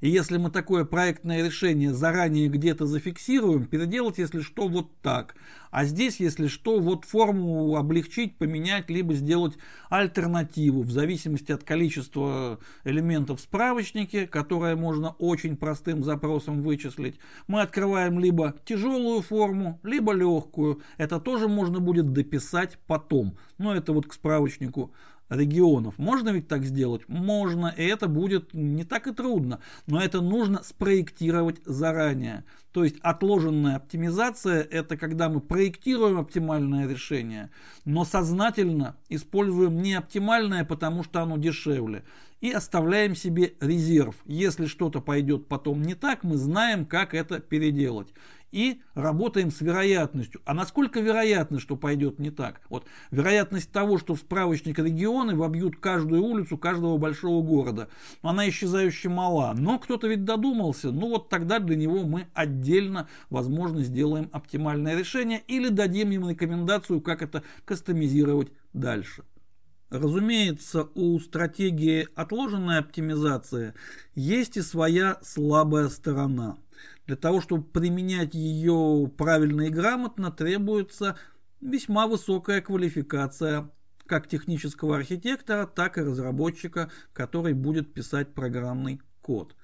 И 0.00 0.10
если 0.10 0.36
мы 0.36 0.50
такое 0.50 0.84
проектное 0.84 1.44
решение 1.44 1.94
заранее 1.94 2.48
где-то 2.48 2.86
зафиксируем, 2.86 3.66
переделать, 3.66 4.18
если 4.18 4.40
что, 4.40 4.68
вот 4.68 4.90
так. 5.00 5.34
А 5.70 5.84
здесь, 5.84 6.20
если 6.20 6.46
что, 6.46 6.80
вот 6.80 7.04
форму 7.04 7.76
облегчить, 7.76 8.36
поменять, 8.36 8.88
либо 8.90 9.14
сделать 9.14 9.54
альтернативу 9.88 10.82
в 10.82 10.90
зависимости 10.90 11.52
от 11.52 11.64
количества 11.64 12.60
элементов 12.84 13.40
в 13.40 13.42
справочнике, 13.42 14.26
которое 14.26 14.76
можно 14.76 15.10
очень 15.18 15.56
простым 15.56 16.04
запросом 16.04 16.62
вычислить. 16.62 17.18
Мы 17.46 17.62
открываем 17.62 18.18
либо 18.20 18.54
тяжелую 18.64 19.22
форму, 19.22 19.80
либо 19.82 20.12
легкую. 20.12 20.82
Это 20.98 21.20
тоже 21.20 21.48
можно 21.48 21.80
будет 21.80 22.12
дописать 22.12 22.78
потом. 22.86 23.38
Но 23.58 23.74
это 23.74 23.92
вот 23.92 24.06
к 24.06 24.12
справочнику 24.12 24.92
регионов. 25.28 25.94
Можно 25.98 26.30
ведь 26.30 26.48
так 26.48 26.64
сделать? 26.64 27.08
Можно, 27.08 27.74
и 27.76 27.84
это 27.84 28.08
будет 28.08 28.54
не 28.54 28.84
так 28.84 29.06
и 29.06 29.12
трудно, 29.12 29.60
но 29.86 30.00
это 30.00 30.20
нужно 30.20 30.62
спроектировать 30.62 31.60
заранее. 31.64 32.44
То 32.72 32.84
есть 32.84 32.96
отложенная 33.00 33.76
оптимизация– 33.76 34.62
это 34.70 34.96
когда 34.96 35.28
мы 35.30 35.40
проектируем 35.40 36.18
оптимальное 36.18 36.86
решение, 36.86 37.50
но 37.86 38.04
сознательно 38.04 38.96
используем 39.08 39.80
не 39.80 39.94
оптимальное, 39.94 40.64
потому 40.64 41.02
что 41.02 41.22
оно 41.22 41.38
дешевле, 41.38 42.04
и 42.40 42.50
оставляем 42.50 43.16
себе 43.16 43.54
резерв. 43.60 44.16
Если 44.26 44.66
что-то 44.66 45.00
пойдет 45.00 45.48
потом 45.48 45.80
не 45.80 45.94
так, 45.94 46.22
мы 46.22 46.36
знаем, 46.36 46.84
как 46.84 47.14
это 47.14 47.40
переделать 47.40 48.12
и 48.52 48.80
работаем 48.94 49.50
с 49.50 49.60
вероятностью. 49.60 50.40
А 50.44 50.54
насколько 50.54 51.00
вероятно, 51.00 51.60
что 51.60 51.76
пойдет 51.76 52.18
не 52.18 52.30
так? 52.30 52.60
Вот 52.68 52.86
вероятность 53.10 53.70
того, 53.70 53.98
что 53.98 54.14
в 54.14 54.20
справочник 54.20 54.78
регионы 54.78 55.34
вобьют 55.34 55.76
каждую 55.76 56.22
улицу 56.22 56.56
каждого 56.56 56.96
большого 56.96 57.42
города, 57.42 57.88
она 58.22 58.48
исчезающе 58.48 59.08
мала. 59.08 59.54
Но 59.54 59.78
кто-то 59.78 60.06
ведь 60.06 60.24
додумался, 60.24 60.90
ну 60.90 61.08
вот 61.08 61.28
тогда 61.28 61.58
для 61.58 61.76
него 61.76 62.04
мы 62.04 62.28
отдельно, 62.34 63.08
возможно, 63.30 63.82
сделаем 63.82 64.30
оптимальное 64.32 64.98
решение 64.98 65.42
или 65.46 65.68
дадим 65.68 66.10
им 66.12 66.28
рекомендацию, 66.28 67.00
как 67.00 67.22
это 67.22 67.42
кастомизировать 67.64 68.52
дальше. 68.72 69.24
Разумеется, 69.88 70.88
у 70.94 71.18
стратегии 71.20 72.08
отложенной 72.16 72.78
оптимизации 72.78 73.74
есть 74.16 74.56
и 74.56 74.62
своя 74.62 75.18
слабая 75.22 75.88
сторона– 75.88 76.56
для 77.06 77.16
того, 77.16 77.40
чтобы 77.40 77.64
применять 77.64 78.34
ее 78.34 79.10
правильно 79.16 79.62
и 79.62 79.70
грамотно, 79.70 80.30
требуется 80.30 81.16
весьма 81.60 82.06
высокая 82.06 82.60
квалификация 82.60 83.70
как 84.06 84.28
технического 84.28 84.96
архитектора, 84.96 85.66
так 85.66 85.98
и 85.98 86.02
разработчика, 86.02 86.90
который 87.12 87.54
будет 87.54 87.92
писать 87.92 88.34
программный 88.34 89.00
код. 89.20 89.54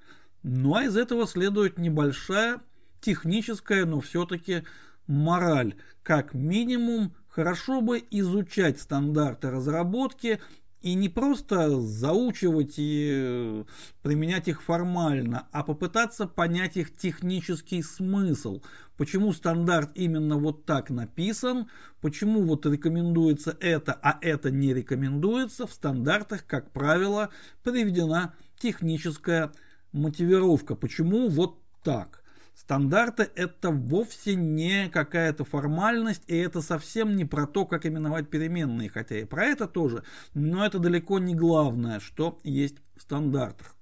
Ну 0.42 0.74
а 0.74 0.84
из 0.84 0.96
этого 0.96 1.26
следует 1.26 1.78
небольшая 1.78 2.60
техническая, 3.00 3.84
но 3.84 4.00
все-таки 4.00 4.64
мораль. 5.06 5.74
Как 6.02 6.34
минимум, 6.34 7.14
хорошо 7.28 7.80
бы 7.80 8.02
изучать 8.10 8.80
стандарты 8.80 9.50
разработки 9.50 10.40
И 10.82 10.94
не 10.94 11.08
просто 11.08 11.80
заучивать 11.80 12.74
и 12.76 13.10
э, 13.12 13.64
применять 14.02 14.48
их 14.48 14.62
формально, 14.62 15.46
а 15.52 15.62
попытаться 15.62 16.26
понять 16.26 16.76
их 16.76 16.96
технический 16.96 17.82
смысл. 17.82 18.62
Почему 18.96 19.32
стандарт 19.32 19.92
именно 19.94 20.36
вот 20.36 20.66
так 20.66 20.90
написан, 20.90 21.68
почему 22.00 22.42
вот 22.42 22.66
рекомендуется 22.66 23.56
это, 23.60 23.98
а 24.02 24.18
это 24.20 24.50
не 24.50 24.74
рекомендуется. 24.74 25.66
В 25.66 25.72
стандартах, 25.72 26.46
как 26.46 26.72
правило, 26.72 27.30
приведена 27.62 28.34
техническая 28.58 29.52
мотивировка. 29.92 30.74
Почему 30.74 31.28
вот 31.28 31.58
так. 31.82 32.21
Стандарты 32.54 33.30
это 33.34 33.70
вовсе 33.70 34.34
не 34.34 34.88
какая-то 34.90 35.44
формальность, 35.44 36.22
и 36.26 36.36
это 36.36 36.60
совсем 36.60 37.16
не 37.16 37.24
про 37.24 37.46
то, 37.46 37.64
как 37.64 37.86
именовать 37.86 38.28
переменные, 38.28 38.90
хотя 38.90 39.18
и 39.18 39.24
про 39.24 39.46
это 39.46 39.66
тоже, 39.66 40.04
но 40.34 40.64
это 40.64 40.78
далеко 40.78 41.18
не 41.18 41.34
главное, 41.34 41.98
что 41.98 42.38
есть 42.44 42.76
в 42.96 43.02
стандартах. 43.02 43.74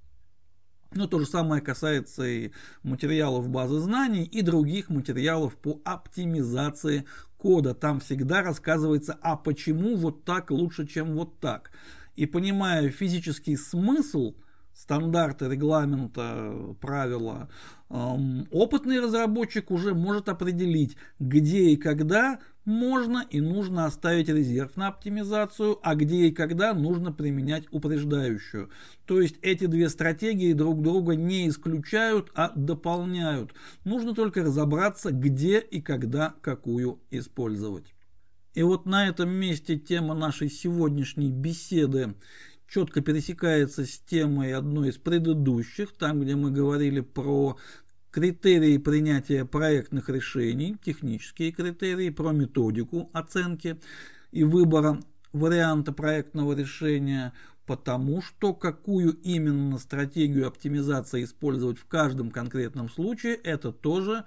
Но 0.92 1.06
то 1.06 1.18
же 1.18 1.26
самое 1.26 1.62
касается 1.62 2.24
и 2.24 2.52
материалов 2.82 3.48
базы 3.48 3.78
знаний 3.80 4.24
и 4.24 4.42
других 4.42 4.88
материалов 4.88 5.56
по 5.56 5.80
оптимизации 5.84 7.06
кода. 7.38 7.74
Там 7.74 8.00
всегда 8.00 8.42
рассказывается, 8.42 9.16
а 9.20 9.36
почему 9.36 9.96
вот 9.96 10.24
так 10.24 10.50
лучше, 10.50 10.86
чем 10.86 11.14
вот 11.14 11.38
так. 11.38 11.70
И 12.16 12.26
понимая 12.26 12.88
физический 12.90 13.56
смысл– 13.56 14.34
стандарты, 14.80 15.46
регламента, 15.46 16.74
правила, 16.80 17.50
опытный 17.90 19.00
разработчик 19.00 19.70
уже 19.70 19.94
может 19.94 20.30
определить, 20.30 20.96
где 21.18 21.70
и 21.70 21.76
когда 21.76 22.40
можно 22.64 23.26
и 23.28 23.42
нужно 23.42 23.84
оставить 23.84 24.28
резерв 24.28 24.76
на 24.76 24.88
оптимизацию, 24.88 25.78
а 25.82 25.94
где 25.94 26.28
и 26.28 26.30
когда 26.30 26.72
нужно 26.72 27.12
применять 27.12 27.64
упреждающую. 27.70 28.70
То 29.04 29.20
есть 29.20 29.36
эти 29.42 29.66
две 29.66 29.90
стратегии 29.90 30.54
друг 30.54 30.80
друга 30.80 31.14
не 31.14 31.48
исключают, 31.48 32.30
а 32.34 32.50
дополняют. 32.54 33.52
Нужно 33.84 34.14
только 34.14 34.42
разобраться, 34.42 35.10
где 35.10 35.58
и 35.58 35.82
когда 35.82 36.34
какую 36.40 37.00
использовать. 37.10 37.92
И 38.54 38.62
вот 38.62 38.86
на 38.86 39.08
этом 39.08 39.30
месте 39.30 39.78
тема 39.78 40.14
нашей 40.14 40.48
сегодняшней 40.48 41.30
беседы 41.30 42.14
четко 42.70 43.00
пересекается 43.00 43.84
с 43.84 43.98
темой 43.98 44.54
одной 44.54 44.90
из 44.90 44.96
предыдущих, 44.96 45.92
там, 45.92 46.20
где 46.20 46.36
мы 46.36 46.50
говорили 46.52 47.00
про 47.00 47.56
критерии 48.12 48.78
принятия 48.78 49.44
проектных 49.44 50.08
решений, 50.08 50.76
технические 50.82 51.52
критерии, 51.52 52.10
про 52.10 52.32
методику 52.32 53.10
оценки 53.12 53.80
и 54.30 54.44
выбора 54.44 55.00
варианта 55.32 55.92
проектного 55.92 56.54
решения, 56.54 57.32
потому 57.66 58.22
что 58.22 58.54
какую 58.54 59.14
именно 59.14 59.78
стратегию 59.78 60.46
оптимизации 60.46 61.24
использовать 61.24 61.78
в 61.78 61.86
каждом 61.86 62.30
конкретном 62.30 62.88
случае, 62.88 63.34
это 63.34 63.72
тоже 63.72 64.24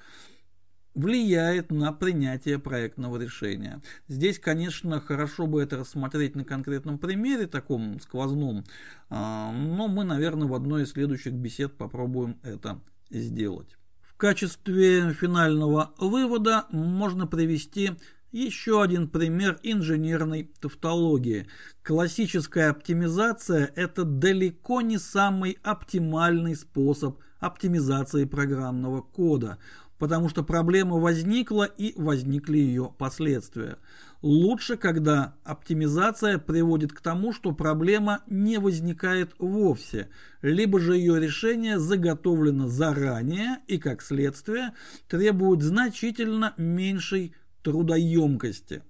влияет 0.96 1.72
на 1.72 1.92
принятие 1.92 2.60
проектного 2.60 3.18
решения. 3.18 3.82
Здесь, 4.08 4.40
конечно, 4.40 5.00
хорошо 5.02 5.48
бы 5.48 5.62
это 5.62 5.78
рассмотреть 5.78 6.36
на 6.36 6.44
конкретном 6.44 6.98
примере, 6.98 7.48
таком 7.48 8.00
сквозном, 8.00 8.64
а, 9.10 9.52
но 9.52 9.88
мы, 9.88 10.04
наверное, 10.04 10.48
в 10.48 10.54
одной 10.54 10.84
из 10.84 10.92
следующих 10.92 11.34
бесед 11.34 11.78
попробуем 11.78 12.38
это 12.44 12.80
сделать. 13.10 13.76
В 14.02 14.16
качестве 14.16 15.14
финального 15.14 15.94
вывода 15.98 16.66
можно 16.72 17.28
привести 17.28 17.92
еще 18.32 18.82
один 18.82 19.10
пример 19.10 19.60
инженерной 19.62 20.52
тавтологии. 20.60 21.48
Классическая 21.84 22.70
оптимизация– 22.70 23.72
это 23.76 24.04
далеко 24.04 24.82
не 24.82 24.98
самый 24.98 25.60
оптимальный 25.62 26.56
способ 26.56 27.20
оптимизации 27.40 28.26
программного 28.26 29.02
кода– 29.02 29.58
потому 30.00 30.30
что 30.30 30.44
проблема 30.44 30.98
возникла 30.98 31.64
и 31.64 31.94
возникли 31.96 32.58
ее 32.58 32.94
последствия. 32.98 33.78
Лучше, 34.22 34.78
когда 34.78 35.36
оптимизация 35.44 36.38
приводит 36.38 36.94
к 36.94 37.02
тому, 37.02 37.34
что 37.34 37.52
проблема 37.52 38.22
не 38.28 38.58
возникает 38.58 39.34
вовсе, 39.38 40.10
либо 40.42 40.80
же 40.80 40.96
ее 40.96 41.20
решение 41.20 41.78
заготовлено 41.78 42.68
заранее 42.68 43.60
и, 43.68 43.78
как 43.78 44.02
следствие, 44.02 44.74
требует 45.10 45.62
значительно 45.62 46.54
меньшей 46.58 47.36
трудоемкости. 47.64 48.82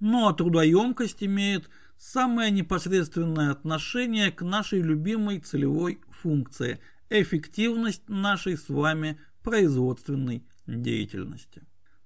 А 0.00 0.32
трудоемкость 0.32 1.24
имеет 1.24 1.68
самое 1.96 2.52
непосредственное 2.52 3.50
отношение 3.50 4.30
к 4.30 4.42
нашей 4.42 4.80
любимой 4.80 5.40
целевой 5.40 6.00
функции– 6.10 6.78
эффективность 7.10 8.08
нашей 8.08 8.56
с 8.56 8.68
вами 8.68 9.18
производственной 9.48 10.44
деятельности. 10.66 11.62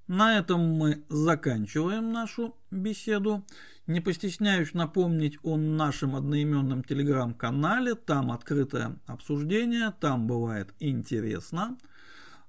На 0.06 0.38
этом 0.38 0.60
мы 0.60 1.02
заканчиваем 1.08 2.12
нашу 2.12 2.54
беседу. 2.70 3.44
Не 3.88 4.00
постесняюсь 4.00 4.74
напомнить 4.74 5.38
о 5.42 5.56
нашем 5.56 6.14
одноименном 6.14 6.84
телеграм-канале. 6.84 7.96
Там 7.96 8.30
открытое 8.30 8.96
обсуждение, 9.06 9.92
там 10.00 10.28
бывает 10.28 10.72
интересно. 10.78 11.76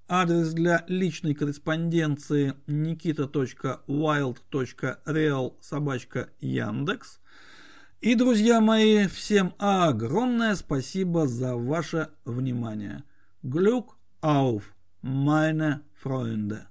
Адрес 0.08 0.54
для 0.54 0.86
личной 0.88 1.34
корреспонденции 1.34 2.54
nikita.wild.real 2.68 5.56
собачка 5.60 6.30
Яндекс. 6.40 7.20
И, 8.00 8.14
друзья 8.14 8.62
мои, 8.62 9.08
всем 9.08 9.56
огромное 9.58 10.54
спасибо 10.54 11.26
за 11.26 11.56
ваше 11.56 12.10
внимание. 12.26 13.04
Глюк 13.42 13.98
ауф! 14.22 14.74
Meine 15.04 15.84
Freunde. 15.92 16.68